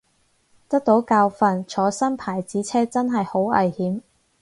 [0.67, 4.01] 得到教訓，坐新牌子車真係好危險